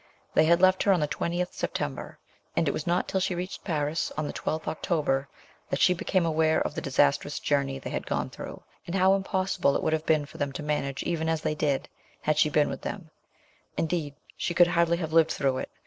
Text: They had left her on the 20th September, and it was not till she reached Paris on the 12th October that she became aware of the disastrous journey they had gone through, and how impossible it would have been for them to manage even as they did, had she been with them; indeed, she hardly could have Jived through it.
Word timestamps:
They 0.33 0.45
had 0.45 0.63
left 0.63 0.81
her 0.81 0.91
on 0.91 0.99
the 0.99 1.07
20th 1.07 1.53
September, 1.53 2.17
and 2.55 2.67
it 2.67 2.71
was 2.71 2.87
not 2.87 3.07
till 3.07 3.19
she 3.19 3.35
reached 3.35 3.63
Paris 3.63 4.11
on 4.17 4.25
the 4.25 4.33
12th 4.33 4.67
October 4.67 5.29
that 5.69 5.79
she 5.79 5.93
became 5.93 6.25
aware 6.25 6.59
of 6.59 6.73
the 6.73 6.81
disastrous 6.81 7.37
journey 7.39 7.77
they 7.77 7.91
had 7.91 8.07
gone 8.07 8.31
through, 8.31 8.63
and 8.87 8.95
how 8.95 9.13
impossible 9.13 9.75
it 9.75 9.83
would 9.83 9.93
have 9.93 10.07
been 10.07 10.25
for 10.25 10.39
them 10.39 10.53
to 10.53 10.63
manage 10.63 11.03
even 11.03 11.29
as 11.29 11.41
they 11.43 11.53
did, 11.53 11.87
had 12.23 12.39
she 12.39 12.49
been 12.49 12.67
with 12.67 12.81
them; 12.81 13.11
indeed, 13.77 14.15
she 14.35 14.55
hardly 14.55 14.97
could 14.97 15.01
have 15.01 15.11
Jived 15.11 15.29
through 15.33 15.59
it. 15.59 15.69